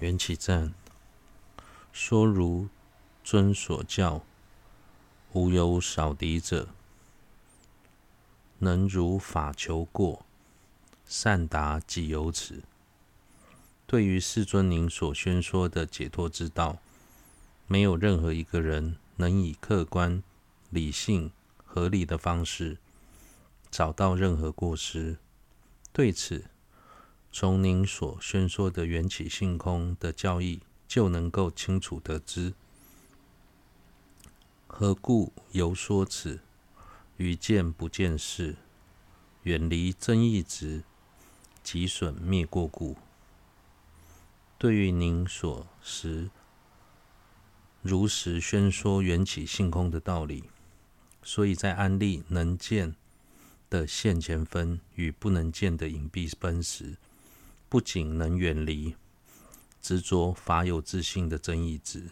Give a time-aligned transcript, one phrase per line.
[0.00, 0.72] 缘起赞，
[1.92, 2.68] 说如
[3.24, 4.22] 尊所教，
[5.32, 6.68] 无有少敌者，
[8.58, 10.24] 能如法求过，
[11.04, 12.62] 善达即有此。
[13.86, 16.78] 对于世尊您所宣说的解脱之道，
[17.66, 20.22] 没有任何一个人能以客观、
[20.70, 21.32] 理性、
[21.64, 22.78] 合理的方式
[23.70, 25.16] 找到任何过失。
[25.92, 26.44] 对此，
[27.40, 32.52] 从您所宣说的缘起性空的教义就能够清楚得知。
[34.66, 36.40] 何故由说此？
[37.16, 38.56] 于见不见事，
[39.44, 40.82] 远离增益执，
[41.62, 42.96] 即损灭过故。
[44.58, 46.28] 对于您所实
[47.82, 50.42] 如实宣说缘起性空的道理，
[51.22, 52.96] 所以在安立能见
[53.70, 56.96] 的现前分与不能见的隐蔽分时，
[57.68, 58.96] 不仅能远离
[59.80, 62.10] 执着法有自性的增益执。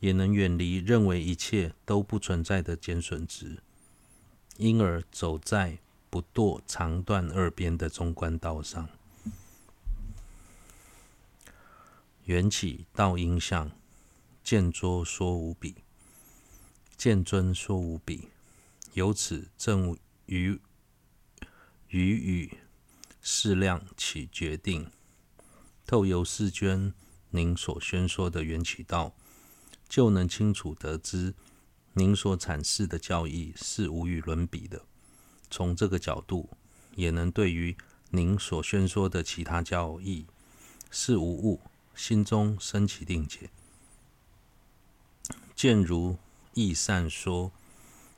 [0.00, 3.60] 也能远离认为一切都不存在的减损执，
[4.56, 8.88] 因而走在不堕长断二边的中观道上。
[12.26, 13.72] 缘起道因相，
[14.44, 15.74] 见拙说无比，
[16.96, 18.28] 见尊说无比，
[18.92, 20.60] 由此证于
[21.88, 22.58] 于语
[23.30, 24.90] 适量起决定，
[25.86, 26.94] 透由世尊
[27.28, 29.14] 您所宣说的缘起道。
[29.86, 31.34] 就能清楚得知，
[31.92, 34.80] 您所阐释的教义是无与伦比的。
[35.50, 36.48] 从这个角度，
[36.94, 37.76] 也能对于
[38.10, 40.26] 您所宣说的其他教义
[40.90, 41.60] 是无误，
[41.94, 43.50] 心中升起定解。
[45.54, 46.16] 见如
[46.54, 47.52] 义善说，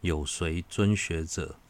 [0.00, 1.60] 有随尊学者，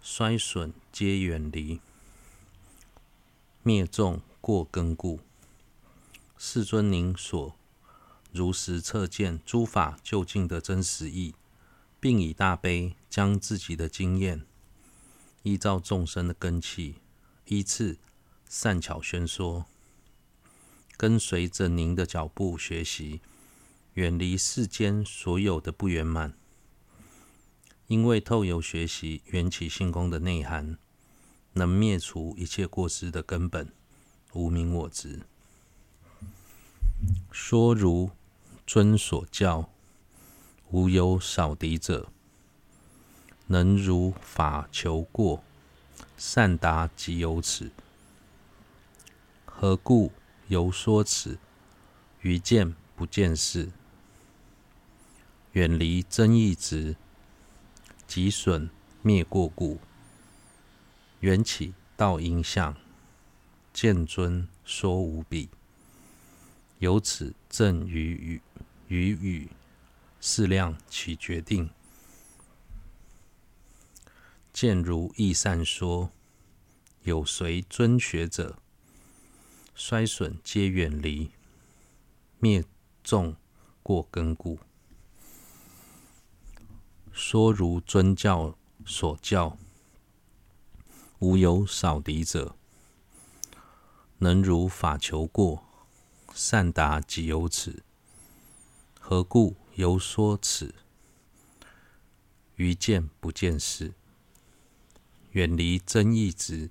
[0.00, 1.80] 衰损皆远离，
[3.62, 5.20] 灭众过根故。
[6.38, 7.54] 世尊，您所
[8.32, 11.34] 如实测见诸法究竟的真实义，
[12.00, 14.46] 并以大悲将自己的经验
[15.42, 16.96] 依照众生的根器，
[17.46, 17.98] 依次
[18.48, 19.66] 善巧宣说，
[20.96, 23.20] 跟随着您的脚步学习，
[23.94, 26.32] 远离世间所有的不圆满。
[27.88, 30.76] 因为透由学习缘起性空的内涵，
[31.54, 33.72] 能灭除一切过失的根本
[34.34, 35.20] 无明我执。
[37.32, 38.10] 说如
[38.66, 39.70] 尊所教，
[40.70, 42.08] 无有少敌者，
[43.46, 45.42] 能如法求过，
[46.18, 47.70] 善达即有此。
[49.46, 50.12] 何故
[50.48, 51.38] 由说此？
[52.20, 53.70] 于见不见事，
[55.52, 56.96] 远离增益执，
[58.08, 58.68] 即损
[59.02, 59.78] 灭过故。
[61.20, 62.74] 缘起道因相，
[63.72, 65.50] 见尊说无比。
[66.78, 68.42] 由此正于语
[68.86, 69.48] 于语
[70.20, 71.68] 释量起决定，
[74.52, 76.10] 见如义善说，
[77.02, 78.56] 有随尊学者，
[79.74, 81.30] 衰损皆远离，
[82.38, 82.64] 灭
[83.04, 83.36] 众
[83.82, 84.58] 过根故。
[87.20, 88.56] 说如尊教
[88.86, 89.58] 所教，
[91.18, 92.54] 无有少敌者，
[94.18, 95.64] 能如法求过。
[96.32, 97.82] 善达即有此。
[99.00, 100.72] 何故由说此？
[102.54, 103.94] 于见不见事，
[105.32, 106.70] 远离增益执，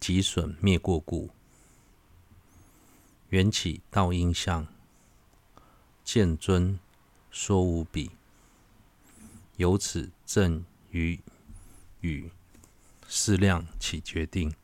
[0.00, 1.28] 即损灭过故。
[3.28, 4.66] 缘起道因相，
[6.02, 6.80] 见尊
[7.30, 8.12] 说无比。
[9.56, 11.20] 由此证与
[12.00, 12.30] 语
[13.08, 14.54] 适量起决定，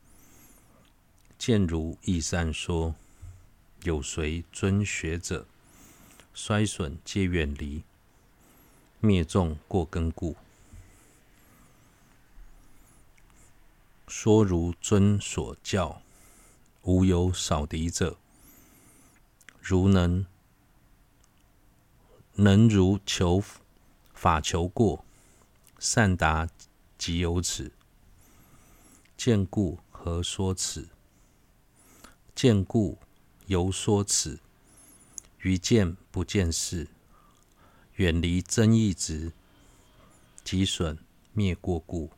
[1.39, 2.95] 见如易善说。
[3.85, 5.45] 有随尊学者，
[6.33, 7.83] 衰损皆远离，
[9.01, 10.37] 灭众过根故。
[14.07, 16.01] 说如尊所教，
[16.83, 18.17] 无有少敌者，
[19.61, 20.25] 如能
[22.35, 23.43] 能如求
[24.23, 25.05] 法求过，
[25.81, 26.49] 善达
[26.97, 27.73] 即有此。
[29.17, 30.91] 见故何说此？
[32.33, 32.97] 见故。
[33.47, 34.39] 犹说此，
[35.41, 36.87] 于见不见事，
[37.97, 39.33] 远离增益执，
[40.45, 40.97] 即损
[41.33, 42.09] 灭过故。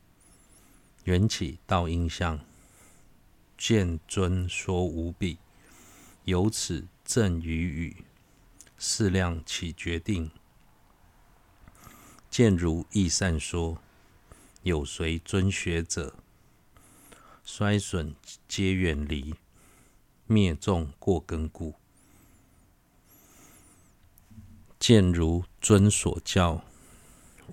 [1.05, 2.39] 缘起道因相，
[3.57, 5.39] 见尊说无比。
[6.25, 8.05] 由此正于语
[8.77, 10.29] 适量起决定，
[12.37, 13.77] 见如易善说，
[14.63, 16.15] 有随尊学者，
[17.45, 18.13] 衰损
[18.45, 19.35] 皆远离。
[20.27, 21.75] 灭众过根故。
[24.77, 26.61] 见如尊所教，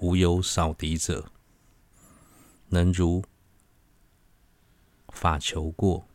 [0.00, 1.30] 无有少敌者，
[2.70, 3.22] 能如
[5.10, 6.08] 法求过，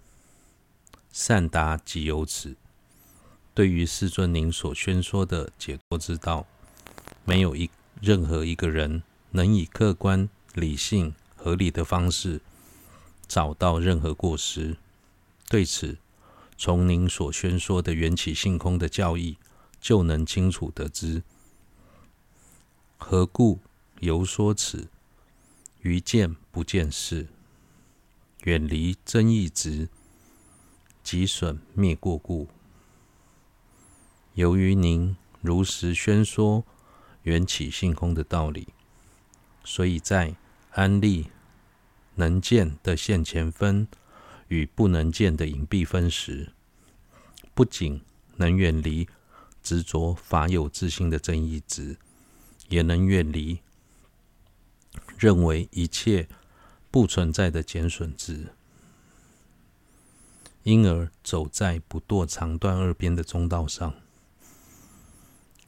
[1.09, 2.57] 善达即有此。
[3.53, 6.45] 对于世尊您所宣说的解脱之道，
[7.23, 7.69] 没有一
[8.01, 12.41] 任何一个人能以客观、理性、合理的方式
[13.27, 14.77] 找到任何过失。
[15.49, 15.97] 对此，
[16.57, 19.37] 从您所宣说的缘起性空的教义，
[19.79, 21.23] 就能清楚得知。
[22.97, 23.59] 何故
[23.99, 24.87] 由说此？
[25.81, 27.27] 于见不见事，
[28.43, 29.87] 远离争议值，
[31.01, 32.47] 即损灭过故。
[34.33, 36.65] 由于您如实宣说
[37.27, 38.69] 缘起性空的道理，
[39.65, 40.33] 所以在
[40.71, 41.27] 安立
[42.15, 43.85] 能见的现前分
[44.47, 46.53] 与不能见的隐蔽分时，
[47.53, 48.01] 不仅
[48.37, 49.09] 能远离
[49.61, 51.97] 执着法有自性的正义值。
[52.69, 53.61] 也能远离
[55.17, 56.27] 认为一切
[56.91, 58.53] 不存在的减损值，
[60.63, 63.93] 因而走在不堕长断二边的中道上。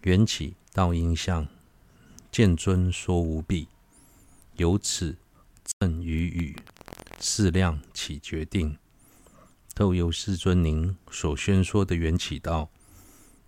[0.01, 1.47] 缘起道应相，
[2.31, 3.67] 见尊说无比，
[4.55, 5.17] 由此
[5.79, 6.55] 赠与语，
[7.19, 8.77] 释量起决定。
[9.73, 12.69] 透由世尊您所宣说的缘起道，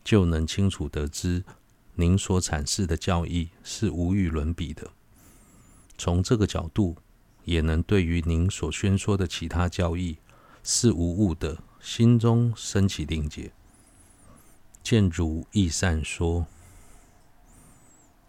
[0.04, 1.44] 就能清楚得知。
[1.96, 4.90] 您所阐释的教义是无与伦比的。
[5.98, 6.96] 从这个角度，
[7.44, 10.18] 也能对于您所宣说的其他教义
[10.64, 13.52] 是无误的，心中升起定解。
[14.82, 16.48] 见如义善说，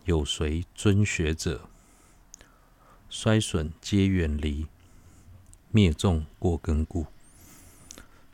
[0.05, 1.69] 有谁尊学者，
[3.09, 4.67] 衰损皆远离，
[5.71, 7.07] 灭众过根故。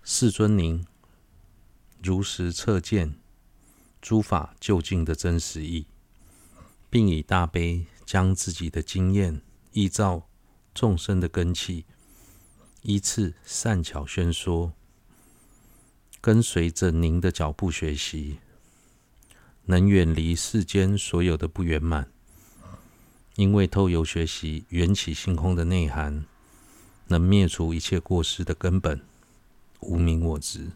[0.03, 0.87] 世尊您
[2.03, 3.15] 如实测见。
[4.01, 5.85] 诸法究竟的真实义，
[6.89, 9.43] 并以大悲将自己的经验
[9.73, 10.29] 依照
[10.73, 11.85] 众生的根器，
[12.83, 14.73] 依次善巧宣说，
[16.21, 18.39] 跟随着您的脚步学习，
[19.71, 22.11] 能远离世间所有的不圆满。
[23.37, 26.25] 因为透由学习缘起性空的内涵，
[27.09, 29.03] 能灭除一切过失的根本，
[29.81, 30.71] 无名我执。